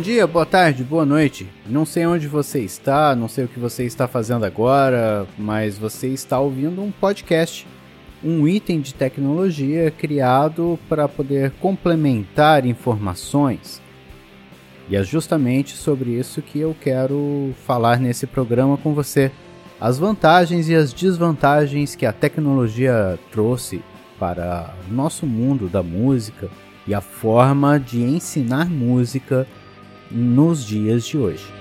Dia, 0.00 0.26
boa 0.26 0.46
tarde, 0.46 0.82
boa 0.82 1.04
noite. 1.04 1.46
Não 1.66 1.84
sei 1.84 2.06
onde 2.06 2.26
você 2.26 2.60
está, 2.60 3.14
não 3.14 3.28
sei 3.28 3.44
o 3.44 3.48
que 3.48 3.58
você 3.58 3.84
está 3.84 4.08
fazendo 4.08 4.46
agora, 4.46 5.26
mas 5.36 5.76
você 5.76 6.08
está 6.08 6.40
ouvindo 6.40 6.80
um 6.80 6.90
podcast, 6.90 7.66
um 8.24 8.48
item 8.48 8.80
de 8.80 8.94
tecnologia 8.94 9.90
criado 9.90 10.78
para 10.88 11.06
poder 11.06 11.50
complementar 11.60 12.64
informações. 12.64 13.82
E 14.88 14.96
é 14.96 15.02
justamente 15.04 15.76
sobre 15.76 16.12
isso 16.12 16.40
que 16.40 16.58
eu 16.58 16.74
quero 16.80 17.52
falar 17.66 18.00
nesse 18.00 18.26
programa 18.26 18.78
com 18.78 18.94
você. 18.94 19.30
As 19.78 19.98
vantagens 19.98 20.66
e 20.70 20.74
as 20.74 20.94
desvantagens 20.94 21.94
que 21.94 22.06
a 22.06 22.12
tecnologia 22.12 23.18
trouxe 23.30 23.82
para 24.18 24.74
o 24.88 24.94
nosso 24.94 25.26
mundo 25.26 25.68
da 25.68 25.82
música 25.82 26.48
e 26.86 26.94
a 26.94 27.02
forma 27.02 27.78
de 27.78 28.00
ensinar 28.02 28.70
música 28.70 29.46
nos 30.10 30.64
dias 30.64 31.06
de 31.06 31.16
hoje. 31.16 31.60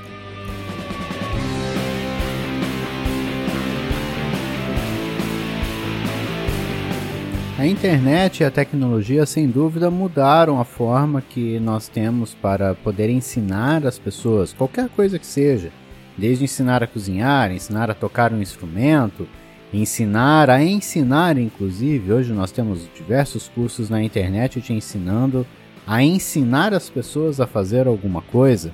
A 7.59 7.67
internet 7.67 8.39
e 8.39 8.45
a 8.45 8.49
tecnologia, 8.49 9.25
sem 9.25 9.45
dúvida, 9.45 9.91
mudaram 9.91 10.61
a 10.61 10.63
forma 10.63 11.21
que 11.21 11.59
nós 11.59 11.89
temos 11.89 12.33
para 12.33 12.73
poder 12.73 13.09
ensinar 13.09 13.85
as 13.85 13.99
pessoas 13.99 14.53
qualquer 14.53 14.87
coisa 14.87 15.19
que 15.19 15.27
seja, 15.27 15.69
desde 16.17 16.45
ensinar 16.45 16.81
a 16.81 16.87
cozinhar, 16.87 17.51
ensinar 17.51 17.91
a 17.91 17.93
tocar 17.93 18.31
um 18.31 18.41
instrumento, 18.41 19.27
ensinar 19.73 20.49
a 20.49 20.63
ensinar, 20.63 21.37
inclusive. 21.37 22.13
Hoje 22.13 22.31
nós 22.31 22.49
temos 22.49 22.87
diversos 22.95 23.49
cursos 23.49 23.89
na 23.89 24.01
internet 24.01 24.61
te 24.61 24.71
ensinando 24.71 25.45
a 25.89 26.03
ensinar 26.03 26.71
as 26.71 26.87
pessoas 26.87 27.41
a 27.41 27.47
fazer 27.47 27.87
alguma 27.87 28.21
coisa. 28.21 28.71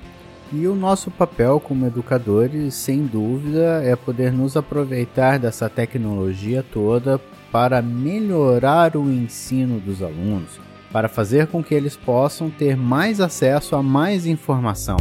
E 0.52 0.66
o 0.66 0.74
nosso 0.74 1.10
papel 1.10 1.58
como 1.58 1.86
educadores, 1.86 2.74
sem 2.74 3.06
dúvida, 3.06 3.82
é 3.82 3.96
poder 3.96 4.30
nos 4.30 4.54
aproveitar 4.54 5.38
dessa 5.38 5.66
tecnologia 5.66 6.62
toda 6.62 7.18
para 7.50 7.80
melhorar 7.80 8.98
o 8.98 9.10
ensino 9.10 9.80
dos 9.80 10.02
alunos, 10.02 10.60
para 10.92 11.08
fazer 11.08 11.46
com 11.46 11.64
que 11.64 11.74
eles 11.74 11.96
possam 11.96 12.50
ter 12.50 12.76
mais 12.76 13.18
acesso 13.18 13.74
a 13.76 13.82
mais 13.82 14.26
informação. 14.26 14.98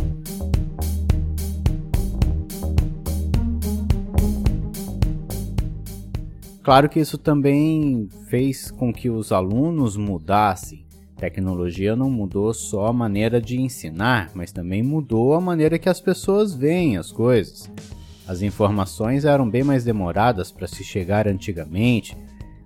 Claro 6.64 6.88
que 6.88 7.02
isso 7.02 7.18
também 7.18 8.08
fez 8.30 8.72
com 8.72 8.94
que 8.94 9.10
os 9.10 9.34
alunos 9.34 9.98
mudassem 9.98 10.85
Tecnologia 11.18 11.96
não 11.96 12.10
mudou 12.10 12.54
só 12.54 12.88
a 12.88 12.94
maneira 12.94 13.42
de 13.42 13.60
ensinar, 13.60 14.32
mas 14.34 14.52
também 14.52 14.84
mudou 14.84 15.34
a 15.34 15.40
maneira 15.40 15.80
que 15.80 15.88
as 15.88 16.02
pessoas 16.02 16.54
veem 16.54 16.98
as 16.98 17.12
coisas. 17.12 17.72
As 18.28 18.42
informações 18.42 19.24
eram 19.24 19.50
bem 19.50 19.64
mais 19.64 19.84
demoradas 19.84 20.52
para 20.52 20.68
se 20.68 20.84
chegar 20.84 21.28
antigamente. 21.28 22.18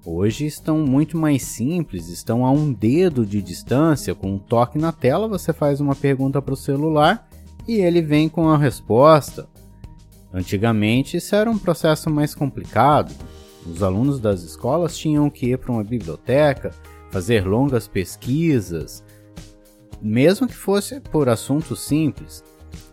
Hoje 0.04 0.46
estão 0.46 0.80
muito 0.80 1.18
mais 1.18 1.44
simples, 1.44 2.08
estão 2.08 2.46
a 2.46 2.52
um 2.52 2.74
dedo 2.74 3.26
de 3.26 3.42
distância. 3.42 4.16
Com 4.16 4.34
um 4.34 4.40
toque 4.40 4.80
na 4.80 4.92
tela, 4.92 5.28
você 5.28 5.54
faz 5.54 5.80
uma 5.80 5.96
pergunta 5.96 6.42
para 6.42 6.54
o 6.54 6.58
celular 6.58 7.30
e 7.68 7.76
ele 7.76 8.02
vem 8.02 8.28
com 8.30 8.50
a 8.50 8.58
resposta. 8.58 9.48
Antigamente, 10.34 11.18
isso 11.18 11.36
era 11.36 11.52
um 11.52 11.58
processo 11.58 12.10
mais 12.10 12.34
complicado. 12.34 13.14
Os 13.66 13.84
alunos 13.84 14.20
das 14.20 14.42
escolas 14.42 14.98
tinham 14.98 15.30
que 15.30 15.48
ir 15.48 15.58
para 15.58 15.72
uma 15.72 15.84
biblioteca, 15.84 16.74
fazer 17.12 17.46
longas 17.46 17.88
pesquisas, 17.88 19.04
mesmo 20.02 20.48
que 20.48 20.56
fosse 20.56 21.00
por 21.00 21.30
assuntos 21.30 21.82
simples. 21.82 22.44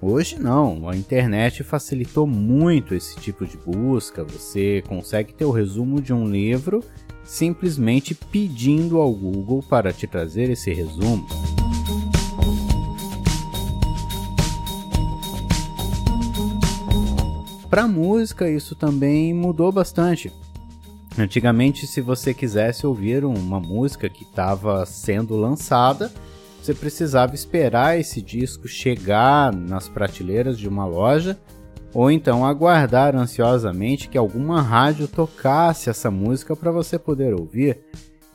Hoje 0.00 0.38
não, 0.38 0.88
a 0.88 0.96
internet 0.96 1.62
facilitou 1.62 2.26
muito 2.26 2.94
esse 2.94 3.16
tipo 3.16 3.46
de 3.46 3.56
busca. 3.56 4.24
Você 4.24 4.82
consegue 4.86 5.32
ter 5.32 5.44
o 5.44 5.50
resumo 5.50 6.00
de 6.00 6.12
um 6.12 6.28
livro 6.28 6.82
simplesmente 7.24 8.14
pedindo 8.14 9.00
ao 9.00 9.12
Google 9.12 9.62
para 9.62 9.92
te 9.92 10.06
trazer 10.06 10.50
esse 10.50 10.72
resumo. 10.72 11.26
Para 17.68 17.88
música, 17.88 18.48
isso 18.48 18.74
também 18.76 19.34
mudou 19.34 19.72
bastante. 19.72 20.32
Antigamente, 21.18 21.86
se 21.86 22.00
você 22.02 22.34
quisesse 22.34 22.86
ouvir 22.86 23.24
uma 23.24 23.58
música 23.58 24.08
que 24.08 24.22
estava 24.22 24.84
sendo 24.84 25.34
lançada, 25.34 26.12
você 26.62 26.74
precisava 26.74 27.34
esperar 27.34 27.98
esse 27.98 28.20
disco 28.20 28.68
chegar 28.68 29.50
nas 29.54 29.88
prateleiras 29.88 30.58
de 30.58 30.68
uma 30.68 30.84
loja 30.84 31.38
ou 31.94 32.10
então 32.10 32.44
aguardar 32.44 33.16
ansiosamente 33.16 34.08
que 34.08 34.18
alguma 34.18 34.60
rádio 34.60 35.08
tocasse 35.08 35.88
essa 35.88 36.10
música 36.10 36.54
para 36.54 36.70
você 36.70 36.98
poder 36.98 37.32
ouvir. 37.32 37.78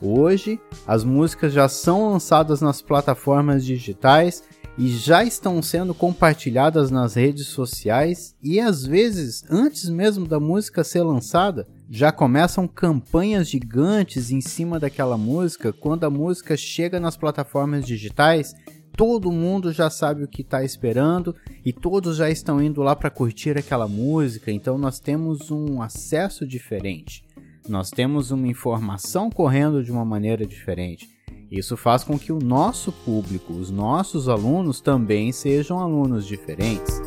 Hoje, 0.00 0.58
as 0.84 1.04
músicas 1.04 1.52
já 1.52 1.68
são 1.68 2.10
lançadas 2.10 2.60
nas 2.60 2.82
plataformas 2.82 3.64
digitais 3.64 4.42
e 4.78 4.88
já 4.88 5.22
estão 5.22 5.60
sendo 5.60 5.94
compartilhadas 5.94 6.90
nas 6.90 7.14
redes 7.14 7.48
sociais 7.48 8.34
e 8.42 8.58
às 8.58 8.86
vezes, 8.86 9.44
antes 9.50 9.88
mesmo 9.88 10.26
da 10.26 10.40
música 10.40 10.82
ser 10.82 11.02
lançada, 11.02 11.68
já 11.90 12.10
começam 12.10 12.66
campanhas 12.66 13.48
gigantes 13.48 14.30
em 14.30 14.40
cima 14.40 14.80
daquela 14.80 15.18
música. 15.18 15.72
Quando 15.72 16.04
a 16.04 16.10
música 16.10 16.56
chega 16.56 16.98
nas 16.98 17.18
plataformas 17.18 17.84
digitais, 17.84 18.54
todo 18.96 19.30
mundo 19.30 19.72
já 19.72 19.90
sabe 19.90 20.24
o 20.24 20.28
que 20.28 20.40
está 20.40 20.64
esperando 20.64 21.36
e 21.64 21.72
todos 21.72 22.16
já 22.16 22.30
estão 22.30 22.62
indo 22.62 22.82
lá 22.82 22.96
para 22.96 23.10
curtir 23.10 23.58
aquela 23.58 23.86
música. 23.86 24.50
Então 24.50 24.78
nós 24.78 24.98
temos 24.98 25.50
um 25.50 25.82
acesso 25.82 26.46
diferente. 26.46 27.22
Nós 27.68 27.90
temos 27.90 28.30
uma 28.30 28.48
informação 28.48 29.30
correndo 29.30 29.84
de 29.84 29.92
uma 29.92 30.04
maneira 30.04 30.46
diferente. 30.46 31.08
Isso 31.52 31.76
faz 31.76 32.02
com 32.02 32.18
que 32.18 32.32
o 32.32 32.38
nosso 32.38 32.90
público, 32.90 33.52
os 33.52 33.70
nossos 33.70 34.26
alunos 34.26 34.80
também 34.80 35.30
sejam 35.32 35.78
alunos 35.78 36.26
diferentes. 36.26 36.98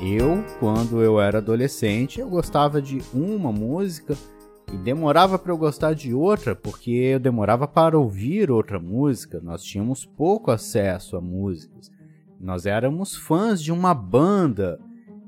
Eu, 0.00 0.44
quando 0.60 1.02
eu 1.02 1.20
era 1.20 1.38
adolescente, 1.38 2.20
eu 2.20 2.28
gostava 2.28 2.80
de 2.80 3.02
uma 3.12 3.50
música 3.50 4.14
e 4.72 4.76
demorava 4.76 5.36
para 5.36 5.50
eu 5.50 5.56
gostar 5.56 5.92
de 5.92 6.14
outra, 6.14 6.54
porque 6.54 6.92
eu 6.92 7.18
demorava 7.18 7.66
para 7.66 7.98
ouvir 7.98 8.48
outra 8.48 8.78
música. 8.78 9.40
Nós 9.42 9.60
tínhamos 9.64 10.04
pouco 10.04 10.52
acesso 10.52 11.16
a 11.16 11.20
músicas. 11.20 11.90
Nós 12.38 12.64
éramos 12.64 13.16
fãs 13.16 13.60
de 13.60 13.72
uma 13.72 13.92
banda. 13.92 14.78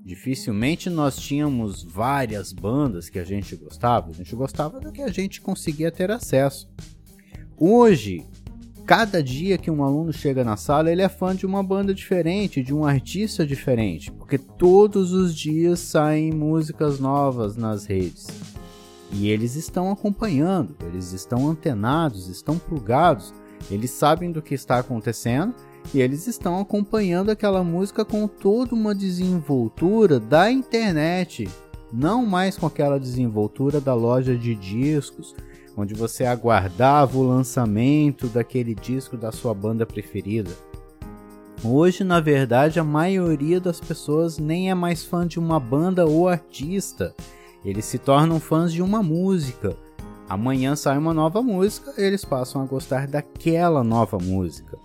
Dificilmente 0.05 0.91
nós 0.91 1.17
tínhamos 1.17 1.83
várias 1.83 2.53
bandas 2.53 3.09
que 3.09 3.19
a 3.19 3.25
gente 3.25 3.57
gostava. 3.57 4.11
A 4.11 4.13
gente 4.13 4.37
gostava 4.37 4.79
do 4.79 4.93
que 4.93 5.01
a 5.01 5.09
gente 5.09 5.41
conseguia 5.41 5.91
ter 5.91 6.11
acesso. 6.11 6.69
Hoje, 7.57 8.23
cada 8.85 9.23
dia 9.23 9.57
que 9.57 9.71
um 9.71 9.83
aluno 9.83 10.13
chega 10.13 10.45
na 10.45 10.59
sala, 10.59 10.93
ele 10.93 11.01
é 11.01 11.09
fã 11.09 11.35
de 11.35 11.47
uma 11.47 11.63
banda 11.63 11.95
diferente, 11.95 12.63
de 12.63 12.75
um 12.75 12.85
artista 12.85 13.47
diferente, 13.47 14.13
porque 14.13 14.37
todos 14.37 15.13
os 15.13 15.35
dias 15.35 15.79
saem 15.79 16.31
músicas 16.33 17.01
novas 17.01 17.57
nas 17.57 17.87
redes. 17.87 18.27
E 19.11 19.31
eles 19.31 19.55
estão 19.55 19.91
acompanhando, 19.91 20.77
eles 20.87 21.13
estão 21.13 21.49
antenados, 21.49 22.29
estão 22.29 22.59
plugados, 22.59 23.33
eles 23.71 23.91
sabem 23.91 24.31
do 24.31 24.43
que 24.43 24.55
está 24.55 24.79
acontecendo 24.79 25.55
e 25.93 26.01
eles 26.01 26.27
estão 26.27 26.61
acompanhando 26.61 27.31
aquela 27.31 27.63
música 27.63 28.05
com 28.05 28.27
toda 28.27 28.75
uma 28.75 28.95
desenvoltura 28.95 30.19
da 30.19 30.51
internet, 30.51 31.49
não 31.93 32.25
mais 32.25 32.57
com 32.57 32.67
aquela 32.67 32.99
desenvoltura 32.99 33.81
da 33.81 33.95
loja 33.95 34.37
de 34.37 34.55
discos 34.55 35.35
onde 35.77 35.95
você 35.95 36.25
aguardava 36.25 37.19
o 37.19 37.23
lançamento 37.23 38.29
daquele 38.29 38.75
disco 38.75 39.17
da 39.17 39.33
sua 39.33 39.53
banda 39.53 39.85
preferida. 39.85 40.51
Hoje, 41.63 42.05
na 42.05 42.21
verdade, 42.21 42.79
a 42.79 42.85
maioria 42.85 43.61
das 43.61 43.81
pessoas 43.81 44.39
nem 44.39 44.71
é 44.71 44.75
mais 44.75 45.03
fã 45.03 45.27
de 45.27 45.39
uma 45.39 45.59
banda 45.59 46.07
ou 46.07 46.29
artista. 46.29 47.15
Eles 47.65 47.87
se 47.87 47.99
tornam 47.99 48.39
fãs 48.39 48.73
de 48.73 48.83
uma 48.83 49.03
música. 49.03 49.77
Amanhã 50.29 50.77
sai 50.77 50.99
uma 50.99 51.15
nova 51.15 51.43
música, 51.43 51.95
eles 51.97 52.25
passam 52.25 52.63
a 52.63 52.67
gostar 52.67 53.07
daquela 53.07 53.83
nova 53.83 54.19
música. 54.19 54.79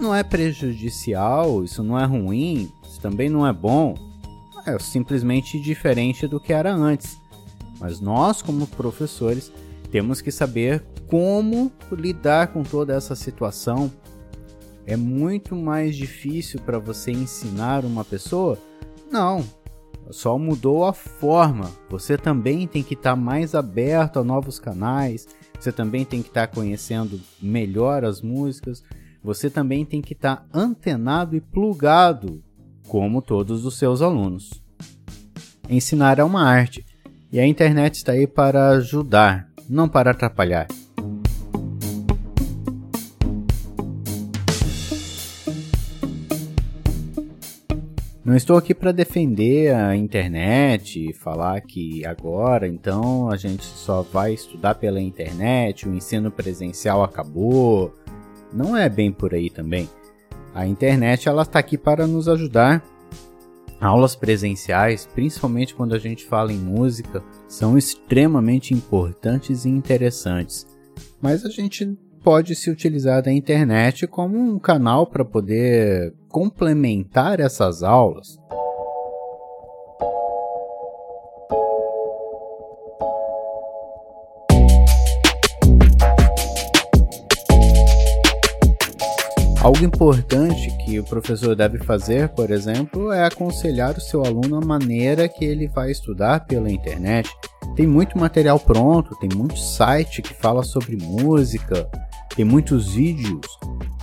Não 0.00 0.14
é 0.14 0.22
prejudicial, 0.22 1.62
isso 1.62 1.82
não 1.82 1.98
é 1.98 2.04
ruim, 2.04 2.70
isso 2.82 3.00
também 3.00 3.28
não 3.28 3.46
é 3.46 3.52
bom 3.52 3.94
é 4.66 4.78
simplesmente 4.78 5.60
diferente 5.60 6.26
do 6.26 6.40
que 6.40 6.52
era 6.52 6.72
antes. 6.72 7.18
Mas 7.78 8.00
nós, 8.00 8.42
como 8.42 8.66
professores, 8.66 9.52
temos 9.90 10.20
que 10.20 10.30
saber 10.30 10.84
como 11.06 11.72
lidar 11.90 12.48
com 12.48 12.62
toda 12.62 12.94
essa 12.94 13.14
situação. 13.14 13.90
É 14.86 14.96
muito 14.96 15.54
mais 15.54 15.96
difícil 15.96 16.60
para 16.60 16.78
você 16.78 17.10
ensinar 17.10 17.84
uma 17.84 18.04
pessoa? 18.04 18.58
Não, 19.10 19.44
só 20.10 20.38
mudou 20.38 20.84
a 20.84 20.92
forma. 20.92 21.70
Você 21.88 22.18
também 22.18 22.66
tem 22.66 22.82
que 22.82 22.94
estar 22.94 23.10
tá 23.10 23.16
mais 23.16 23.54
aberto 23.54 24.18
a 24.18 24.24
novos 24.24 24.58
canais, 24.58 25.26
você 25.58 25.72
também 25.72 26.04
tem 26.04 26.22
que 26.22 26.28
estar 26.28 26.46
tá 26.46 26.54
conhecendo 26.54 27.20
melhor 27.40 28.04
as 28.04 28.20
músicas, 28.20 28.82
você 29.22 29.50
também 29.50 29.84
tem 29.84 30.00
que 30.00 30.12
estar 30.12 30.36
tá 30.36 30.46
antenado 30.52 31.36
e 31.36 31.40
plugado, 31.40 32.42
como 32.88 33.20
todos 33.22 33.64
os 33.64 33.78
seus 33.78 34.02
alunos. 34.02 34.62
Ensinar 35.68 36.18
é 36.18 36.24
uma 36.24 36.42
arte, 36.42 36.84
e 37.30 37.38
a 37.38 37.46
internet 37.46 37.96
está 37.96 38.12
aí 38.12 38.26
para 38.26 38.70
ajudar, 38.70 39.48
não 39.68 39.88
para 39.88 40.10
atrapalhar. 40.10 40.66
Não 48.30 48.36
estou 48.36 48.56
aqui 48.56 48.74
para 48.74 48.92
defender 48.92 49.74
a 49.74 49.96
internet, 49.96 51.12
falar 51.14 51.60
que 51.62 52.06
agora 52.06 52.68
então 52.68 53.28
a 53.28 53.36
gente 53.36 53.64
só 53.64 54.02
vai 54.02 54.34
estudar 54.34 54.76
pela 54.76 55.00
internet, 55.00 55.88
o 55.88 55.92
ensino 55.92 56.30
presencial 56.30 57.02
acabou. 57.02 57.92
Não 58.52 58.76
é 58.76 58.88
bem 58.88 59.12
por 59.12 59.34
aí 59.34 59.50
também. 59.50 59.88
A 60.54 60.66
internet 60.66 61.28
ela 61.28 61.42
está 61.42 61.58
aqui 61.58 61.78
para 61.78 62.06
nos 62.06 62.28
ajudar. 62.28 62.84
Aulas 63.80 64.14
presenciais, 64.14 65.06
principalmente 65.06 65.74
quando 65.74 65.94
a 65.94 65.98
gente 65.98 66.26
fala 66.26 66.52
em 66.52 66.58
música, 66.58 67.22
são 67.48 67.78
extremamente 67.78 68.74
importantes 68.74 69.64
e 69.64 69.70
interessantes. 69.70 70.66
Mas 71.20 71.44
a 71.46 71.48
gente 71.48 71.96
pode 72.22 72.54
se 72.54 72.70
utilizar 72.70 73.22
da 73.22 73.32
internet 73.32 74.06
como 74.06 74.38
um 74.38 74.58
canal 74.58 75.06
para 75.06 75.24
poder 75.24 76.12
complementar 76.28 77.40
essas 77.40 77.82
aulas. 77.82 78.38
Algo 89.62 89.84
importante 89.84 90.74
que 90.78 90.98
o 90.98 91.04
professor 91.04 91.54
deve 91.54 91.76
fazer, 91.80 92.30
por 92.30 92.50
exemplo, 92.50 93.12
é 93.12 93.26
aconselhar 93.26 93.94
o 93.94 94.00
seu 94.00 94.24
aluno 94.24 94.56
a 94.56 94.64
maneira 94.64 95.28
que 95.28 95.44
ele 95.44 95.68
vai 95.68 95.90
estudar 95.90 96.46
pela 96.46 96.72
internet. 96.72 97.30
Tem 97.76 97.86
muito 97.86 98.18
material 98.18 98.58
pronto, 98.58 99.14
tem 99.16 99.28
muito 99.36 99.58
site 99.58 100.22
que 100.22 100.32
fala 100.32 100.62
sobre 100.62 100.96
música, 100.96 101.86
tem 102.34 102.42
muitos 102.42 102.94
vídeos 102.94 103.46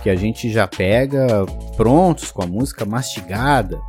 que 0.00 0.08
a 0.08 0.14
gente 0.14 0.48
já 0.48 0.68
pega 0.68 1.44
prontos 1.76 2.30
com 2.30 2.44
a 2.44 2.46
música 2.46 2.84
mastigada. 2.84 3.80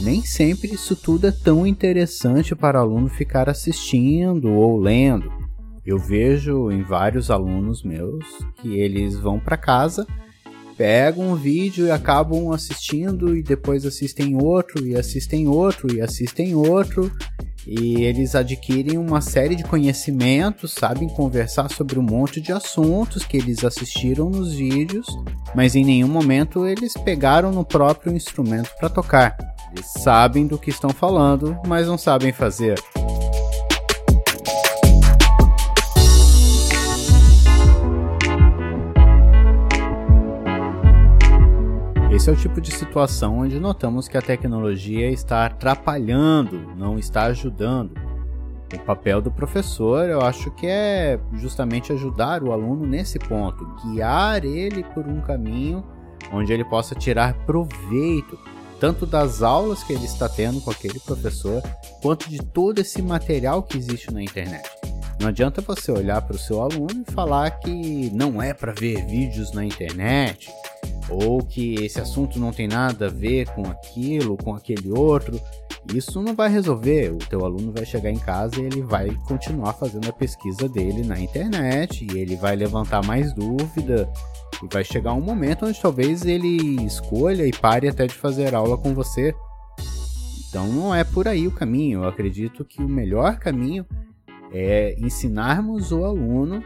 Nem 0.00 0.22
sempre 0.22 0.74
isso 0.74 0.96
tudo 0.96 1.28
é 1.28 1.30
tão 1.30 1.64
interessante 1.64 2.52
para 2.56 2.80
o 2.80 2.82
aluno 2.82 3.08
ficar 3.08 3.48
assistindo 3.48 4.52
ou 4.52 4.76
lendo. 4.76 5.32
Eu 5.84 5.98
vejo 5.98 6.68
em 6.72 6.82
vários 6.82 7.30
alunos 7.30 7.84
meus 7.84 8.24
que 8.56 8.80
eles 8.80 9.16
vão 9.16 9.38
para 9.38 9.56
casa, 9.56 10.04
pegam 10.76 11.32
um 11.32 11.34
vídeo 11.34 11.86
e 11.86 11.90
acabam 11.90 12.52
assistindo 12.52 13.36
e 13.36 13.42
depois 13.42 13.84
assistem 13.84 14.36
outro 14.36 14.86
e 14.86 14.96
assistem 14.96 15.48
outro 15.48 15.92
e 15.92 16.00
assistem 16.00 16.54
outro 16.54 17.10
e 17.66 18.04
eles 18.04 18.36
adquirem 18.36 18.96
uma 18.96 19.20
série 19.20 19.56
de 19.56 19.64
conhecimentos, 19.64 20.72
sabem 20.72 21.08
conversar 21.08 21.68
sobre 21.68 21.98
um 21.98 22.02
monte 22.02 22.40
de 22.40 22.52
assuntos 22.52 23.24
que 23.24 23.36
eles 23.36 23.64
assistiram 23.64 24.30
nos 24.30 24.54
vídeos, 24.54 25.06
mas 25.54 25.74
em 25.74 25.84
nenhum 25.84 26.08
momento 26.08 26.64
eles 26.64 26.94
pegaram 26.94 27.50
no 27.50 27.64
próprio 27.64 28.14
instrumento 28.14 28.70
para 28.78 28.88
tocar. 28.88 29.36
Eles 29.72 29.86
sabem 29.98 30.46
do 30.46 30.58
que 30.58 30.70
estão 30.70 30.90
falando, 30.90 31.58
mas 31.66 31.88
não 31.88 31.98
sabem 31.98 32.32
fazer. 32.32 32.80
Esse 42.26 42.32
é 42.32 42.34
o 42.34 42.42
tipo 42.42 42.60
de 42.60 42.72
situação 42.72 43.38
onde 43.38 43.60
notamos 43.60 44.08
que 44.08 44.18
a 44.18 44.20
tecnologia 44.20 45.08
está 45.12 45.46
atrapalhando, 45.46 46.74
não 46.76 46.98
está 46.98 47.26
ajudando. 47.26 47.92
O 48.74 48.78
papel 48.80 49.22
do 49.22 49.30
professor, 49.30 50.08
eu 50.08 50.20
acho 50.20 50.50
que 50.50 50.66
é 50.66 51.20
justamente 51.34 51.92
ajudar 51.92 52.42
o 52.42 52.50
aluno 52.50 52.84
nesse 52.84 53.16
ponto, 53.16 53.64
guiar 53.84 54.44
ele 54.44 54.82
por 54.92 55.06
um 55.06 55.20
caminho 55.20 55.84
onde 56.32 56.52
ele 56.52 56.64
possa 56.64 56.96
tirar 56.96 57.32
proveito 57.46 58.36
tanto 58.80 59.06
das 59.06 59.40
aulas 59.40 59.84
que 59.84 59.92
ele 59.92 60.04
está 60.04 60.28
tendo 60.28 60.60
com 60.60 60.72
aquele 60.72 60.98
professor, 60.98 61.62
quanto 62.02 62.28
de 62.28 62.38
todo 62.38 62.80
esse 62.80 63.00
material 63.00 63.62
que 63.62 63.78
existe 63.78 64.12
na 64.12 64.20
internet. 64.20 64.68
Não 65.20 65.28
adianta 65.28 65.62
você 65.62 65.92
olhar 65.92 66.20
para 66.22 66.34
o 66.34 66.40
seu 66.40 66.60
aluno 66.60 67.04
e 67.08 67.12
falar 67.12 67.50
que 67.52 68.10
não 68.12 68.42
é 68.42 68.52
para 68.52 68.72
ver 68.72 69.06
vídeos 69.06 69.52
na 69.52 69.64
internet, 69.64 70.50
ou 71.08 71.38
que 71.38 71.74
esse 71.84 72.00
assunto 72.00 72.38
não 72.38 72.52
tem 72.52 72.66
nada 72.66 73.06
a 73.06 73.10
ver 73.10 73.48
com 73.50 73.62
aquilo, 73.62 74.36
com 74.36 74.54
aquele 74.54 74.90
outro, 74.90 75.40
isso 75.94 76.20
não 76.20 76.34
vai 76.34 76.48
resolver. 76.48 77.12
O 77.12 77.18
teu 77.18 77.44
aluno 77.44 77.72
vai 77.72 77.84
chegar 77.84 78.10
em 78.10 78.18
casa 78.18 78.60
e 78.60 78.64
ele 78.64 78.82
vai 78.82 79.10
continuar 79.26 79.72
fazendo 79.74 80.08
a 80.08 80.12
pesquisa 80.12 80.68
dele 80.68 81.04
na 81.04 81.18
internet 81.18 82.06
e 82.10 82.18
ele 82.18 82.36
vai 82.36 82.56
levantar 82.56 83.04
mais 83.04 83.32
dúvida 83.32 84.10
e 84.62 84.72
vai 84.72 84.84
chegar 84.84 85.12
um 85.12 85.20
momento 85.20 85.66
onde 85.66 85.80
talvez 85.80 86.24
ele 86.24 86.82
escolha 86.84 87.46
e 87.46 87.52
pare 87.52 87.88
até 87.88 88.06
de 88.06 88.14
fazer 88.14 88.54
aula 88.54 88.76
com 88.76 88.94
você. 88.94 89.34
Então 90.48 90.66
não 90.68 90.94
é 90.94 91.04
por 91.04 91.28
aí 91.28 91.46
o 91.46 91.52
caminho. 91.52 92.02
Eu 92.02 92.08
acredito 92.08 92.64
que 92.64 92.82
o 92.82 92.88
melhor 92.88 93.38
caminho 93.38 93.86
é 94.52 94.96
ensinarmos 94.98 95.92
o 95.92 96.04
aluno 96.04 96.62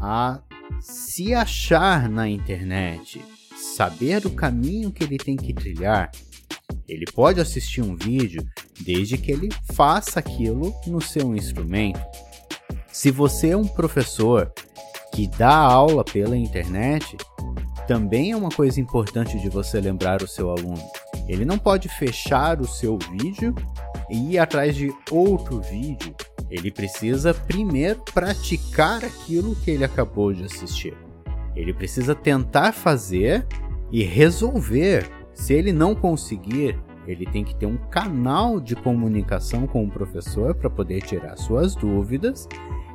a 0.00 0.40
se 0.80 1.34
achar 1.34 2.08
na 2.08 2.28
internet, 2.28 3.24
saber 3.56 4.26
o 4.26 4.30
caminho 4.30 4.90
que 4.90 5.04
ele 5.04 5.16
tem 5.16 5.36
que 5.36 5.52
trilhar, 5.52 6.10
ele 6.88 7.06
pode 7.14 7.40
assistir 7.40 7.82
um 7.82 7.96
vídeo 7.96 8.46
desde 8.80 9.16
que 9.16 9.32
ele 9.32 9.48
faça 9.72 10.18
aquilo 10.18 10.74
no 10.86 11.00
seu 11.00 11.34
instrumento. 11.34 12.00
Se 12.92 13.10
você 13.10 13.50
é 13.50 13.56
um 13.56 13.66
professor 13.66 14.52
que 15.12 15.26
dá 15.26 15.54
aula 15.54 16.04
pela 16.04 16.36
internet, 16.36 17.16
também 17.86 18.32
é 18.32 18.36
uma 18.36 18.50
coisa 18.50 18.80
importante 18.80 19.38
de 19.38 19.48
você 19.48 19.80
lembrar 19.80 20.22
o 20.22 20.28
seu 20.28 20.50
aluno. 20.50 20.82
Ele 21.28 21.44
não 21.44 21.58
pode 21.58 21.88
fechar 21.88 22.60
o 22.60 22.66
seu 22.66 22.98
vídeo 23.12 23.54
e 24.10 24.32
ir 24.32 24.38
atrás 24.38 24.76
de 24.76 24.92
outro 25.10 25.60
vídeo. 25.60 26.14
Ele 26.50 26.70
precisa 26.70 27.32
primeiro 27.32 28.02
praticar 28.12 29.04
aquilo 29.04 29.56
que 29.56 29.70
ele 29.70 29.84
acabou 29.84 30.32
de 30.32 30.44
assistir. 30.44 30.94
Ele 31.54 31.72
precisa 31.72 32.14
tentar 32.14 32.72
fazer 32.72 33.46
e 33.90 34.02
resolver. 34.02 35.08
Se 35.32 35.52
ele 35.52 35.72
não 35.72 35.94
conseguir, 35.94 36.78
ele 37.06 37.26
tem 37.26 37.44
que 37.44 37.54
ter 37.54 37.66
um 37.66 37.76
canal 37.76 38.60
de 38.60 38.74
comunicação 38.74 39.66
com 39.66 39.84
o 39.84 39.90
professor 39.90 40.54
para 40.54 40.70
poder 40.70 41.02
tirar 41.02 41.36
suas 41.36 41.74
dúvidas. 41.74 42.48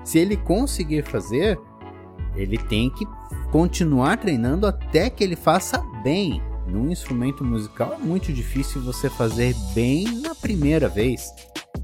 Se 0.03 0.17
ele 0.17 0.35
conseguir 0.35 1.03
fazer, 1.03 1.59
ele 2.35 2.57
tem 2.57 2.89
que 2.89 3.05
continuar 3.51 4.17
treinando 4.17 4.65
até 4.65 5.09
que 5.09 5.23
ele 5.23 5.35
faça 5.35 5.83
bem. 6.03 6.41
Num 6.67 6.91
instrumento 6.91 7.43
musical 7.43 7.93
é 7.93 7.97
muito 7.97 8.31
difícil 8.31 8.81
você 8.81 9.09
fazer 9.09 9.55
bem 9.73 10.05
na 10.21 10.35
primeira 10.35 10.87
vez. 10.87 11.31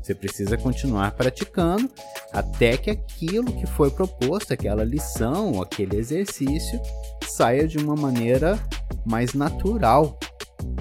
Você 0.05 0.13
precisa 0.13 0.55
continuar 0.55 1.13
praticando 1.13 1.89
até 2.31 2.77
que 2.77 2.91
aquilo 2.91 3.51
que 3.51 3.65
foi 3.65 3.89
proposto, 3.89 4.53
aquela 4.53 4.83
lição, 4.83 5.59
aquele 5.59 5.97
exercício, 5.97 6.79
saia 7.27 7.67
de 7.67 7.79
uma 7.79 7.95
maneira 7.95 8.59
mais 9.03 9.33
natural. 9.33 10.19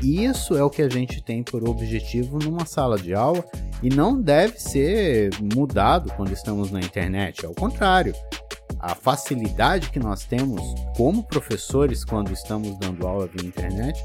Isso 0.02 0.54
é 0.58 0.62
o 0.62 0.68
que 0.68 0.82
a 0.82 0.90
gente 0.90 1.22
tem 1.22 1.42
por 1.42 1.66
objetivo 1.66 2.38
numa 2.38 2.66
sala 2.66 2.98
de 2.98 3.14
aula 3.14 3.42
e 3.82 3.88
não 3.88 4.20
deve 4.20 4.60
ser 4.60 5.30
mudado 5.40 6.12
quando 6.18 6.30
estamos 6.30 6.70
na 6.70 6.80
internet. 6.80 7.46
Ao 7.46 7.54
contrário, 7.54 8.14
a 8.84 8.94
facilidade 8.94 9.88
que 9.88 9.98
nós 9.98 10.24
temos 10.24 10.60
como 10.94 11.22
professores 11.24 12.04
quando 12.04 12.34
estamos 12.34 12.78
dando 12.78 13.06
aula 13.06 13.26
via 13.26 13.48
internet 13.48 13.98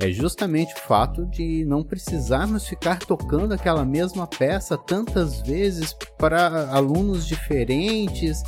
é 0.00 0.10
justamente 0.10 0.74
o 0.74 0.78
fato 0.78 1.24
de 1.26 1.64
não 1.64 1.84
precisarmos 1.84 2.66
ficar 2.66 2.98
tocando 2.98 3.54
aquela 3.54 3.84
mesma 3.84 4.26
peça 4.26 4.76
tantas 4.76 5.40
vezes 5.42 5.96
para 6.18 6.68
alunos 6.70 7.28
diferentes 7.28 8.42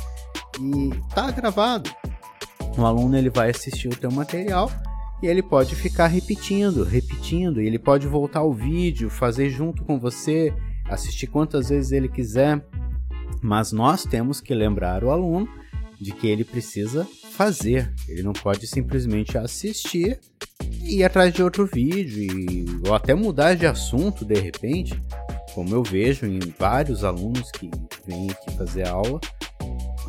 e 0.59 0.89
tá 1.15 1.31
gravado. 1.31 1.89
O 2.77 2.85
aluno 2.85 3.17
ele 3.17 3.29
vai 3.29 3.51
assistir 3.51 3.87
o 3.87 3.95
teu 3.95 4.11
material 4.11 4.69
e 5.23 5.27
ele 5.27 5.41
pode 5.41 5.73
ficar 5.73 6.07
repetindo, 6.07 6.83
repetindo, 6.83 7.61
e 7.61 7.65
ele 7.65 7.79
pode 7.79 8.07
voltar 8.07 8.39
ao 8.39 8.53
vídeo, 8.53 9.09
fazer 9.09 9.49
junto 9.49 9.85
com 9.85 9.97
você, 9.97 10.53
assistir 10.89 11.27
quantas 11.27 11.69
vezes 11.69 11.93
ele 11.93 12.09
quiser. 12.09 12.61
Mas 13.41 13.71
nós 13.71 14.03
temos 14.03 14.41
que 14.41 14.53
lembrar 14.53 15.01
o 15.01 15.11
aluno 15.11 15.47
de 15.99 16.11
que 16.11 16.27
ele 16.27 16.43
precisa 16.43 17.07
fazer. 17.31 17.93
Ele 18.07 18.23
não 18.23 18.33
pode 18.33 18.67
simplesmente 18.67 19.37
assistir 19.37 20.19
e 20.83 20.97
ir 20.97 21.03
atrás 21.03 21.33
de 21.33 21.43
outro 21.43 21.65
vídeo 21.65 22.23
e, 22.23 22.65
ou 22.87 22.93
até 22.93 23.13
mudar 23.13 23.55
de 23.55 23.65
assunto 23.65 24.23
de 24.25 24.35
repente. 24.35 24.99
como 25.53 25.73
eu 25.73 25.81
vejo 25.81 26.25
em 26.25 26.39
vários 26.57 27.03
alunos 27.03 27.49
que 27.51 27.69
vêm 28.05 28.29
aqui 28.29 28.55
fazer 28.55 28.87
aula, 28.87 29.19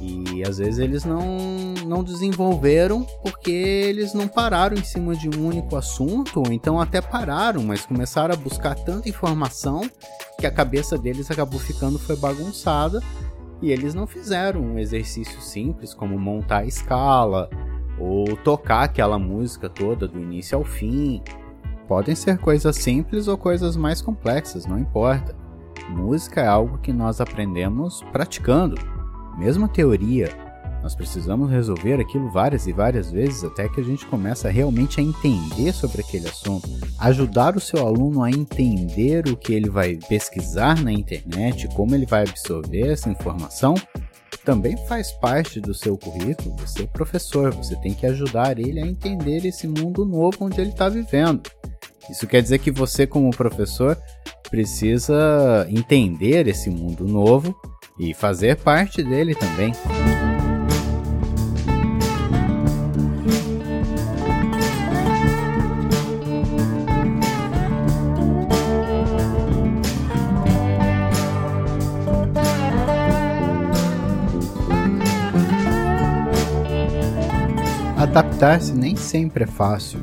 e 0.01 0.45
às 0.47 0.59
vezes 0.59 0.79
eles 0.79 1.05
não, 1.05 1.75
não 1.87 2.05
desenvolveram 2.05 3.05
porque 3.23 3.51
eles 3.51 4.15
não 4.15 4.29
pararam 4.29 4.77
em 4.77 4.85
cima 4.85 5.17
de 5.17 5.29
um 5.29 5.47
único 5.47 5.75
assunto, 5.77 6.41
ou 6.41 6.53
então 6.53 6.81
até 6.81 7.01
pararam, 7.01 7.63
mas 7.63 7.85
começaram 7.85 8.33
a 8.35 8.37
buscar 8.37 8.75
tanta 8.75 9.09
informação 9.09 9.81
que 10.39 10.47
a 10.47 10.51
cabeça 10.51 10.97
deles 10.97 11.31
acabou 11.31 11.59
ficando 11.59 11.99
foi 11.99 12.17
bagunçada 12.17 13.03
e 13.61 13.71
eles 13.71 13.95
não 13.95 14.07
fizeram 14.07 14.61
um 14.61 14.79
exercício 14.79 15.41
simples 15.41 15.93
como 15.93 16.19
montar 16.19 16.59
a 16.59 16.67
escala 16.67 17.51
ou 17.99 18.37
tocar 18.37 18.85
aquela 18.85 19.19
música 19.19 19.69
toda 19.69 20.07
do 20.07 20.21
início 20.21 20.57
ao 20.57 20.65
fim. 20.65 21.23
Podem 21.87 22.15
ser 22.15 22.39
coisas 22.39 22.77
simples 22.77 23.29
ou 23.29 23.37
coisas 23.37 23.77
mais 23.77 24.01
complexas, 24.01 24.67
não 24.67 24.79
importa. 24.79 25.35
Música 25.89 26.41
é 26.41 26.47
algo 26.47 26.79
que 26.79 26.93
nós 26.93 27.21
aprendemos 27.21 28.03
praticando. 28.13 28.77
Mesmo 29.39 29.65
a 29.65 29.69
teoria, 29.69 30.29
nós 30.83 30.95
precisamos 30.95 31.51
resolver 31.51 32.01
aquilo 32.01 32.31
várias 32.31 32.67
e 32.67 32.73
várias 32.73 33.11
vezes 33.11 33.45
até 33.45 33.69
que 33.69 33.81
a 33.81 33.85
gente 33.85 34.07
começa 34.07 34.49
realmente 34.49 35.01
a 35.01 35.03
entender 35.03 35.73
sobre 35.73 36.01
aquele 36.01 36.29
assunto. 36.29 36.69
Ajudar 36.99 37.57
o 37.57 37.61
seu 37.61 37.87
aluno 37.87 38.23
a 38.23 38.31
entender 38.31 39.29
o 39.29 39.37
que 39.37 39.53
ele 39.53 39.69
vai 39.69 39.97
pesquisar 40.09 40.83
na 40.83 40.93
internet, 40.93 41.69
como 41.75 41.95
ele 41.95 42.07
vai 42.07 42.23
absorver 42.23 42.89
essa 42.89 43.11
informação, 43.11 43.75
também 44.45 44.77
faz 44.87 45.13
parte 45.13 45.61
do 45.61 45.75
seu 45.75 45.99
currículo. 45.99 46.57
Você 46.59 46.85
é 46.85 46.87
professor, 46.87 47.53
você 47.53 47.77
tem 47.77 47.93
que 47.93 48.07
ajudar 48.07 48.59
ele 48.59 48.81
a 48.81 48.87
entender 48.87 49.45
esse 49.45 49.69
mundo 49.69 50.07
novo 50.07 50.39
onde 50.41 50.61
ele 50.61 50.71
está 50.71 50.89
vivendo. 50.89 51.43
Isso 52.09 52.27
quer 52.27 52.41
dizer 52.41 52.59
que 52.59 52.71
você, 52.71 53.07
como 53.07 53.31
professor, 53.31 53.99
precisa 54.49 55.67
entender 55.69 56.47
esse 56.47 56.71
mundo 56.71 57.07
novo 57.07 57.55
e 57.99 58.15
fazer 58.15 58.57
parte 58.57 59.03
dele 59.03 59.35
também. 59.35 59.73
Adaptar-se 78.19 78.73
nem 78.73 78.97
sempre 78.97 79.45
é 79.45 79.47
fácil. 79.47 80.01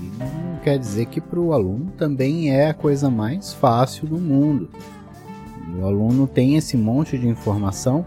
E 0.00 0.22
não 0.22 0.60
quer 0.62 0.78
dizer 0.78 1.06
que 1.06 1.20
para 1.20 1.40
o 1.40 1.52
aluno 1.52 1.90
também 1.98 2.54
é 2.54 2.68
a 2.68 2.74
coisa 2.74 3.10
mais 3.10 3.52
fácil 3.52 4.06
do 4.06 4.18
mundo. 4.18 4.70
O 5.76 5.84
aluno 5.84 6.28
tem 6.28 6.54
esse 6.54 6.76
monte 6.76 7.18
de 7.18 7.26
informação, 7.26 8.04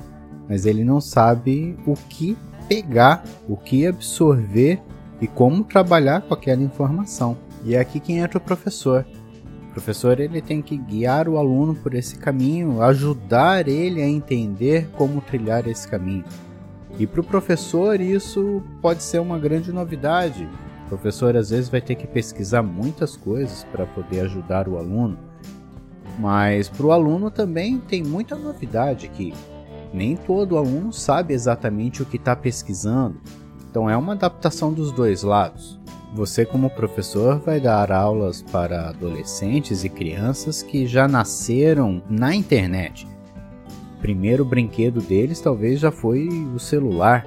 mas 0.48 0.66
ele 0.66 0.86
não 0.86 1.02
sabe 1.02 1.78
o 1.86 1.94
que 1.94 2.38
pegar, 2.70 3.22
o 3.46 3.58
que 3.58 3.86
absorver 3.86 4.82
e 5.20 5.28
como 5.28 5.66
trabalhar 5.66 6.22
com 6.22 6.34
aquela 6.34 6.64
informação. 6.64 7.38
E 7.66 7.76
é 7.76 7.82
aqui 7.82 8.00
que 8.00 8.14
entra 8.14 8.38
o 8.38 8.42
professor. 8.42 9.06
O 9.68 9.74
professor 9.74 10.22
ele 10.22 10.42
tem 10.42 10.62
que 10.62 10.78
guiar 10.78 11.28
o 11.28 11.38
aluno 11.38 11.76
por 11.76 11.94
esse 11.94 12.16
caminho, 12.16 12.82
ajudar 12.82 13.68
ele 13.68 14.02
a 14.02 14.08
entender 14.08 14.88
como 14.96 15.20
trilhar 15.20 15.68
esse 15.68 15.86
caminho. 15.86 16.24
E 17.00 17.08
para 17.08 17.22
o 17.22 17.24
professor 17.24 18.00
isso 18.00 18.62
pode 18.82 19.02
ser 19.02 19.20
uma 19.20 19.40
grande 19.40 19.72
novidade. 19.72 20.48
O 20.86 20.90
professor 20.90 21.36
às 21.36 21.50
vezes 21.50 21.70
vai 21.70 21.82
ter 21.82 21.96
que 21.96 22.06
pesquisar 22.06 22.62
muitas 22.62 23.18
coisas 23.18 23.64
para 23.72 23.86
poder 23.86 24.22
ajudar 24.22 24.68
o 24.68 24.78
aluno. 24.78 25.18
Mas 26.20 26.70
para 26.70 26.86
o 26.86 26.92
aluno 26.92 27.32
também 27.32 27.80
tem 27.80 28.04
muita 28.04 28.36
novidade 28.36 29.08
que 29.08 29.34
nem 29.92 30.16
todo 30.16 30.58
aluno 30.58 30.94
sabe 30.94 31.34
exatamente 31.34 32.04
o 32.04 32.06
que 32.06 32.18
está 32.18 32.36
pesquisando. 32.36 33.20
Então 33.70 33.90
é 33.90 33.98
uma 33.98 34.14
adaptação 34.14 34.72
dos 34.72 34.92
dois 34.92 35.24
lados. 35.24 35.80
Você, 36.14 36.46
como 36.46 36.70
professor, 36.70 37.40
vai 37.40 37.60
dar 37.60 37.92
aulas 37.92 38.44
para 38.44 38.90
adolescentes 38.90 39.84
e 39.84 39.90
crianças 39.90 40.62
que 40.62 40.86
já 40.86 41.08
nasceram 41.08 42.04
na 42.08 42.36
internet 42.36 43.08
primeiro 44.04 44.44
brinquedo 44.44 45.00
deles 45.00 45.40
talvez 45.40 45.80
já 45.80 45.90
foi 45.90 46.28
o 46.54 46.60
celular. 46.60 47.26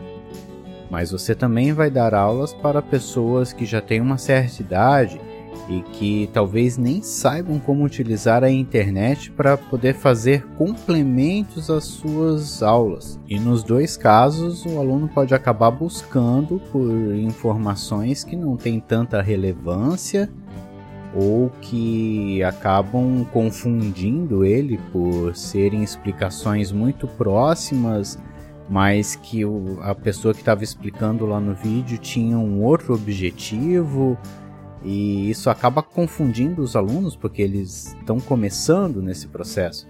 Mas 0.91 1.11
você 1.11 1.35
também 1.35 1.73
vai 1.73 1.91
dar 1.91 2.15
aulas 2.15 2.53
para 2.53 2.83
pessoas 2.83 3.51
que 3.51 3.65
já 3.65 3.81
têm 3.81 3.99
uma 3.99 4.19
certa 4.19 4.61
idade 4.61 5.19
e 5.71 5.81
que 5.81 6.31
talvez 6.35 6.77
nem 6.77 7.03
saibam 7.03 7.59
como 7.59 7.83
utilizar 7.83 8.45
a 8.45 8.51
internet 8.51 9.33
para 9.33 9.57
poder 9.57 9.95
fazer 9.95 10.47
complementos 10.59 11.71
às 11.71 11.85
suas 11.85 12.63
aulas. 12.63 13.19
E 13.27 13.39
nos 13.39 13.65
dois 13.65 13.97
casos, 13.97 14.65
o 14.67 14.79
aluno 14.79 15.09
pode 15.09 15.35
acabar 15.35 15.71
buscando 15.71 16.61
por 16.71 16.93
informações 17.15 18.23
que 18.23 18.37
não 18.37 18.55
têm 18.55 18.79
tanta 18.79 19.21
relevância 19.23 20.31
ou 21.17 21.51
que 21.63 22.43
acabam 22.43 23.25
confundindo 23.33 24.45
ele 24.45 24.79
por 24.93 25.35
serem 25.35 25.83
explicações 25.83 26.71
muito 26.71 27.09
próximas, 27.09 28.19
mas 28.69 29.17
que 29.17 29.43
o, 29.43 29.79
a 29.81 29.95
pessoa 29.95 30.35
que 30.35 30.41
estava 30.41 30.63
explicando 30.63 31.25
lá 31.25 31.41
no 31.41 31.55
vídeo 31.55 31.97
tinha 31.97 32.37
um 32.37 32.63
outro 32.63 32.95
objetivo. 32.95 34.19
E 34.85 35.31
isso 35.31 35.49
acaba 35.49 35.83
confundindo 35.83 36.61
os 36.61 36.77
alunos 36.77 37.17
porque 37.17 37.41
eles 37.41 37.95
estão 37.99 38.21
começando 38.21 39.01
nesse 39.01 39.27
processo. 39.27 39.89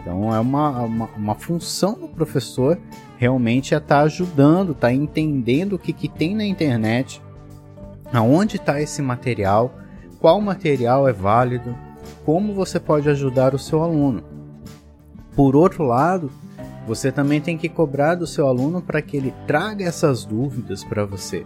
Então 0.00 0.34
é 0.34 0.38
uma, 0.38 0.82
uma, 0.82 1.06
uma 1.16 1.34
função 1.34 1.94
do 1.94 2.08
professor 2.08 2.78
realmente 3.16 3.74
é 3.74 3.78
estar 3.78 4.00
tá 4.00 4.02
ajudando, 4.02 4.72
estar 4.72 4.88
tá 4.88 4.92
entendendo 4.92 5.72
o 5.72 5.78
que, 5.78 5.92
que 5.92 6.08
tem 6.08 6.36
na 6.36 6.44
internet, 6.44 7.20
aonde 8.12 8.56
está 8.56 8.80
esse 8.80 9.02
material, 9.02 9.74
qual 10.20 10.40
material 10.40 11.08
é 11.08 11.12
válido, 11.12 11.76
como 12.24 12.52
você 12.52 12.78
pode 12.80 13.08
ajudar 13.08 13.54
o 13.54 13.58
seu 13.58 13.82
aluno. 13.82 14.22
Por 15.34 15.54
outro 15.54 15.84
lado, 15.84 16.30
você 16.86 17.12
também 17.12 17.40
tem 17.40 17.56
que 17.56 17.68
cobrar 17.68 18.14
do 18.14 18.26
seu 18.26 18.46
aluno 18.46 18.80
para 18.80 19.02
que 19.02 19.16
ele 19.16 19.32
traga 19.46 19.84
essas 19.84 20.24
dúvidas 20.24 20.82
para 20.82 21.04
você. 21.04 21.44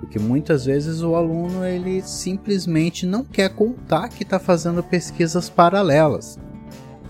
Porque 0.00 0.18
muitas 0.18 0.64
vezes 0.64 1.02
o 1.02 1.14
aluno 1.14 1.64
ele 1.64 2.02
simplesmente 2.02 3.06
não 3.06 3.24
quer 3.24 3.50
contar 3.50 4.08
que 4.08 4.22
está 4.22 4.38
fazendo 4.38 4.82
pesquisas 4.82 5.48
paralelas. 5.48 6.38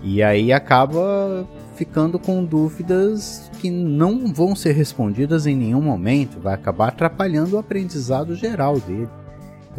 E 0.01 0.23
aí 0.23 0.53
acaba 0.53 1.47
ficando 1.75 2.19
com 2.19 2.43
dúvidas 2.43 3.49
que 3.59 3.69
não 3.69 4.33
vão 4.33 4.55
ser 4.55 4.73
respondidas 4.73 5.45
em 5.45 5.55
nenhum 5.55 5.81
momento, 5.81 6.39
vai 6.39 6.53
acabar 6.53 6.89
atrapalhando 6.89 7.55
o 7.55 7.59
aprendizado 7.59 8.35
geral 8.35 8.79
dele. 8.79 9.09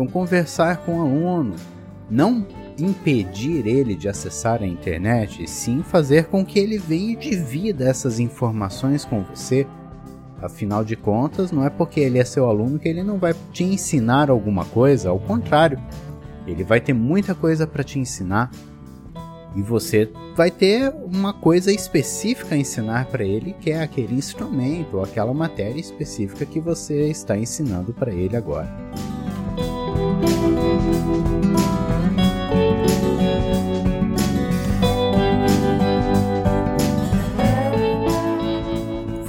Então, 0.01 0.11
conversar 0.11 0.79
com 0.79 0.97
o 0.97 1.03
aluno, 1.03 1.57
não 2.09 2.47
impedir 2.79 3.67
ele 3.67 3.95
de 3.95 4.09
acessar 4.09 4.63
a 4.63 4.67
internet, 4.67 5.47
sim 5.47 5.83
fazer 5.83 6.25
com 6.25 6.43
que 6.43 6.59
ele 6.59 6.79
venha 6.79 7.13
e 7.13 7.17
divida 7.17 7.85
essas 7.85 8.19
informações 8.19 9.05
com 9.05 9.23
você. 9.23 9.67
Afinal 10.41 10.83
de 10.83 10.97
contas, 10.97 11.53
não 11.53 11.67
é 11.67 11.69
porque 11.69 12.01
ele 12.01 12.19
é 12.19 12.25
seu 12.25 12.49
aluno 12.49 12.79
que 12.79 12.89
ele 12.89 13.03
não 13.03 13.19
vai 13.19 13.35
te 13.53 13.63
ensinar 13.63 14.31
alguma 14.31 14.65
coisa, 14.65 15.11
ao 15.11 15.21
contrário, 15.21 15.79
ele 16.47 16.65
vai 16.65 16.81
ter 16.81 16.95
muita 16.95 17.35
coisa 17.35 17.67
para 17.67 17.85
te 17.85 17.99
ensinar 17.99 18.51
e 19.55 19.61
você 19.61 20.11
vai 20.35 20.51
ter 20.51 20.91
uma 21.13 21.35
coisa 21.35 21.71
específica 21.71 22.55
a 22.55 22.59
ensinar 22.59 23.05
para 23.09 23.23
ele, 23.23 23.55
que 23.61 23.71
é 23.71 23.83
aquele 23.83 24.15
instrumento 24.15 24.97
ou 24.97 25.05
aquela 25.05 25.35
matéria 25.35 25.79
específica 25.79 26.47
que 26.47 26.59
você 26.59 27.11
está 27.11 27.37
ensinando 27.37 27.93
para 27.93 28.11
ele 28.11 28.35
agora. 28.35 28.67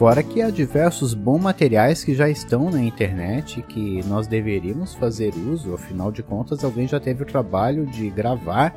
Fora 0.01 0.23
que 0.23 0.41
há 0.41 0.49
diversos 0.49 1.13
bons 1.13 1.39
materiais 1.39 2.03
que 2.03 2.15
já 2.15 2.27
estão 2.27 2.71
na 2.71 2.81
internet 2.81 3.61
que 3.61 4.03
nós 4.07 4.25
deveríamos 4.25 4.95
fazer 4.95 5.31
uso, 5.35 5.75
afinal 5.75 6.11
de 6.11 6.23
contas, 6.23 6.63
alguém 6.63 6.87
já 6.87 6.99
teve 6.99 7.21
o 7.21 7.25
trabalho 7.25 7.85
de 7.85 8.09
gravar, 8.09 8.73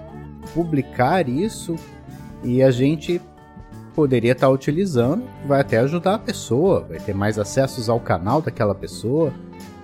publicar 0.52 1.26
isso 1.26 1.76
e 2.42 2.62
a 2.62 2.70
gente 2.70 3.22
poderia 3.94 4.32
estar 4.32 4.50
utilizando, 4.50 5.24
vai 5.46 5.62
até 5.62 5.78
ajudar 5.78 6.16
a 6.16 6.18
pessoa, 6.18 6.84
vai 6.86 6.98
ter 6.98 7.14
mais 7.14 7.38
acessos 7.38 7.88
ao 7.88 7.98
canal 7.98 8.42
daquela 8.42 8.74
pessoa, 8.74 9.32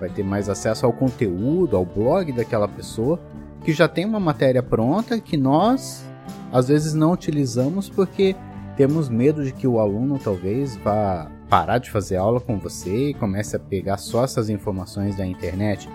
vai 0.01 0.09
ter 0.09 0.23
mais 0.23 0.49
acesso 0.49 0.83
ao 0.83 0.91
conteúdo, 0.91 1.77
ao 1.77 1.85
blog 1.85 2.31
daquela 2.31 2.67
pessoa, 2.67 3.19
que 3.63 3.71
já 3.71 3.87
tem 3.87 4.03
uma 4.03 4.19
matéria 4.19 4.63
pronta 4.63 5.19
que 5.19 5.37
nós 5.37 6.03
às 6.51 6.67
vezes 6.67 6.95
não 6.95 7.11
utilizamos 7.11 7.87
porque 7.87 8.35
temos 8.75 9.07
medo 9.07 9.43
de 9.43 9.53
que 9.53 9.67
o 9.67 9.79
aluno 9.79 10.17
talvez 10.17 10.75
vá 10.77 11.29
parar 11.47 11.77
de 11.77 11.91
fazer 11.91 12.15
aula 12.15 12.39
com 12.39 12.57
você 12.57 13.09
e 13.09 13.13
comece 13.13 13.55
a 13.55 13.59
pegar 13.59 13.97
só 13.97 14.23
essas 14.23 14.49
informações 14.49 15.15
da 15.15 15.25
internet. 15.25 15.87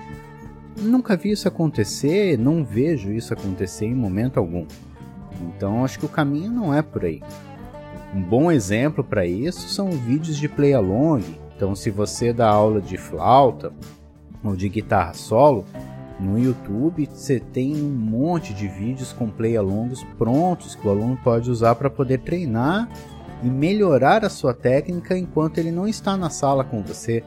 Nunca 0.78 1.16
vi 1.16 1.32
isso 1.32 1.48
acontecer, 1.48 2.38
não 2.38 2.64
vejo 2.64 3.10
isso 3.10 3.32
acontecer 3.34 3.86
em 3.86 3.94
momento 3.94 4.38
algum. 4.38 4.66
Então 5.40 5.84
acho 5.84 5.98
que 5.98 6.06
o 6.06 6.08
caminho 6.08 6.52
não 6.52 6.72
é 6.72 6.80
por 6.80 7.04
aí. 7.04 7.20
Um 8.14 8.22
bom 8.22 8.52
exemplo 8.52 9.02
para 9.02 9.26
isso 9.26 9.68
são 9.68 9.90
vídeos 9.90 10.36
de 10.36 10.48
play 10.48 10.74
along. 10.74 11.22
Então, 11.56 11.74
se 11.74 11.90
você 11.90 12.34
dá 12.34 12.48
aula 12.48 12.82
de 12.82 12.98
flauta 12.98 13.72
ou 14.50 14.56
de 14.56 14.68
guitarra 14.68 15.14
solo, 15.14 15.64
no 16.18 16.38
YouTube 16.38 17.08
você 17.12 17.38
tem 17.38 17.76
um 17.76 17.90
monte 17.90 18.54
de 18.54 18.66
vídeos 18.66 19.12
com 19.12 19.28
play 19.28 19.56
alongs 19.56 20.02
prontos 20.16 20.74
que 20.74 20.86
o 20.86 20.90
aluno 20.90 21.18
pode 21.22 21.50
usar 21.50 21.74
para 21.74 21.90
poder 21.90 22.20
treinar 22.20 22.88
e 23.42 23.48
melhorar 23.48 24.24
a 24.24 24.30
sua 24.30 24.54
técnica 24.54 25.16
enquanto 25.16 25.58
ele 25.58 25.70
não 25.70 25.86
está 25.86 26.16
na 26.16 26.30
sala 26.30 26.64
com 26.64 26.82
você. 26.82 27.22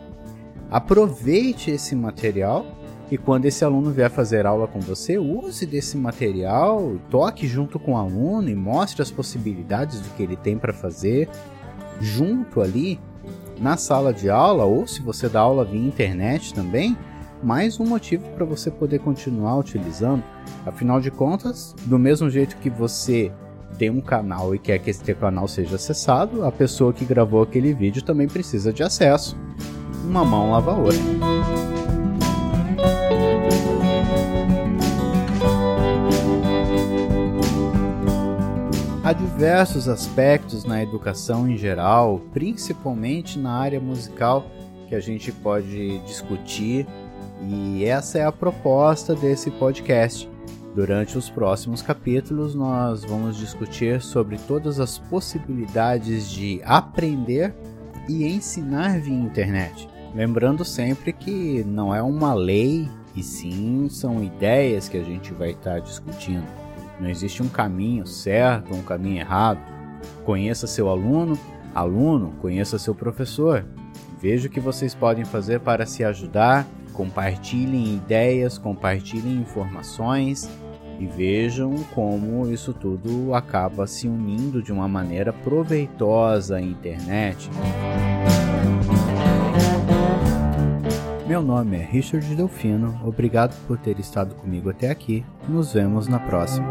Aproveite 0.71 1.69
esse 1.69 1.95
material 1.95 2.65
e 3.11 3.17
quando 3.17 3.45
esse 3.45 3.63
aluno 3.63 3.91
vier 3.91 4.09
fazer 4.09 4.45
aula 4.45 4.67
com 4.67 4.79
você, 4.79 5.17
use 5.17 5.65
desse 5.65 5.97
material, 5.97 6.95
toque 7.09 7.47
junto 7.47 7.79
com 7.79 7.93
o 7.93 7.97
aluno 7.97 8.49
e 8.49 8.55
mostre 8.55 9.01
as 9.01 9.09
possibilidades 9.09 9.99
do 9.99 10.09
que 10.15 10.23
ele 10.23 10.35
tem 10.35 10.57
para 10.57 10.73
fazer 10.73 11.27
junto 11.99 12.61
ali 12.61 12.99
na 13.59 13.77
sala 13.77 14.13
de 14.13 14.29
aula, 14.29 14.63
ou 14.63 14.87
se 14.87 15.01
você 15.01 15.27
dá 15.27 15.41
aula 15.41 15.65
via 15.65 15.79
internet 15.79 16.53
também, 16.53 16.95
mais 17.41 17.79
um 17.79 17.85
motivo 17.85 18.27
para 18.31 18.45
você 18.45 18.69
poder 18.69 18.99
continuar 18.99 19.57
utilizando. 19.57 20.23
Afinal 20.65 20.99
de 20.99 21.09
contas, 21.09 21.73
do 21.85 21.97
mesmo 21.97 22.29
jeito 22.29 22.57
que 22.57 22.69
você 22.69 23.31
tem 23.77 23.89
um 23.89 24.01
canal 24.01 24.53
e 24.53 24.59
quer 24.59 24.79
que 24.79 24.89
esse 24.89 25.13
canal 25.15 25.47
seja 25.47 25.75
acessado, 25.75 26.43
a 26.43 26.51
pessoa 26.51 26.91
que 26.91 27.05
gravou 27.05 27.41
aquele 27.41 27.73
vídeo 27.73 28.03
também 28.03 28.27
precisa 28.27 28.73
de 28.73 28.83
acesso. 28.83 29.37
Uma 30.03 30.25
mão 30.25 30.51
lava 30.51 30.73
a 30.73 30.77
outra. 30.77 30.99
Há 39.03 39.13
diversos 39.13 39.87
aspectos 39.87 40.65
na 40.65 40.83
educação 40.83 41.49
em 41.49 41.57
geral, 41.57 42.21
principalmente 42.31 43.39
na 43.39 43.53
área 43.53 43.79
musical, 43.79 44.45
que 44.87 44.93
a 44.93 44.99
gente 44.99 45.31
pode 45.31 45.99
discutir, 45.99 46.85
e 47.41 47.85
essa 47.85 48.19
é 48.19 48.25
a 48.25 48.31
proposta 48.31 49.15
desse 49.15 49.49
podcast. 49.51 50.29
Durante 50.75 51.17
os 51.17 51.29
próximos 51.29 51.81
capítulos, 51.81 52.53
nós 52.53 53.03
vamos 53.03 53.37
discutir 53.37 54.01
sobre 54.01 54.37
todas 54.37 54.79
as 54.79 54.97
possibilidades 54.97 56.29
de 56.29 56.61
aprender 56.63 57.55
e 58.07 58.25
ensinar 58.25 58.99
via 58.99 59.13
internet. 59.13 59.89
Lembrando 60.13 60.65
sempre 60.65 61.13
que 61.13 61.63
não 61.63 61.93
é 61.93 62.01
uma 62.01 62.33
lei, 62.33 62.89
e 63.15 63.23
sim 63.23 63.87
são 63.89 64.23
ideias 64.23 64.87
que 64.87 64.97
a 64.97 65.03
gente 65.03 65.33
vai 65.33 65.51
estar 65.51 65.79
discutindo. 65.79 66.45
Não 66.99 67.09
existe 67.09 67.41
um 67.41 67.49
caminho 67.49 68.05
certo 68.05 68.71
ou 68.71 68.79
um 68.79 68.83
caminho 68.83 69.19
errado. 69.19 69.59
Conheça 70.25 70.67
seu 70.67 70.89
aluno, 70.89 71.37
aluno, 71.73 72.33
conheça 72.41 72.77
seu 72.77 72.93
professor. 72.93 73.65
Veja 74.19 74.47
o 74.47 74.51
que 74.51 74.59
vocês 74.59 74.93
podem 74.93 75.23
fazer 75.25 75.61
para 75.61 75.85
se 75.85 76.03
ajudar. 76.03 76.67
Compartilhem 76.99 77.95
ideias, 77.95 78.57
compartilhem 78.57 79.37
informações 79.37 80.49
e 80.99 81.05
vejam 81.05 81.73
como 81.95 82.51
isso 82.51 82.73
tudo 82.73 83.33
acaba 83.33 83.87
se 83.87 84.05
unindo 84.05 84.61
de 84.61 84.73
uma 84.73 84.85
maneira 84.85 85.31
proveitosa 85.31 86.57
à 86.57 86.61
internet. 86.61 87.49
Meu 91.25 91.41
nome 91.41 91.77
é 91.77 91.85
Richard 91.85 92.35
Delfino, 92.35 92.99
obrigado 93.05 93.55
por 93.65 93.77
ter 93.77 93.97
estado 93.97 94.35
comigo 94.35 94.69
até 94.69 94.89
aqui. 94.89 95.23
Nos 95.47 95.71
vemos 95.71 96.05
na 96.05 96.19
próxima. 96.19 96.67